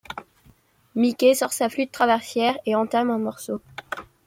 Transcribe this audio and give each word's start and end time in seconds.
Mickey 0.95 1.35
sort 1.35 1.53
sa 1.53 1.69
flûte 1.69 1.91
traversière 1.91 2.57
et 2.65 2.73
entame 2.73 3.11
un 3.11 3.19
morceau. 3.19 3.61